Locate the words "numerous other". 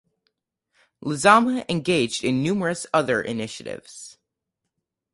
2.41-3.21